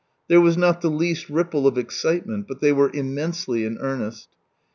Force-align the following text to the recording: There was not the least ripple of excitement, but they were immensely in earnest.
There 0.29 0.41
was 0.41 0.57
not 0.57 0.81
the 0.81 0.89
least 0.89 1.29
ripple 1.29 1.67
of 1.67 1.77
excitement, 1.77 2.47
but 2.47 2.59
they 2.59 2.73
were 2.73 2.89
immensely 2.91 3.65
in 3.65 3.77
earnest. 3.77 4.29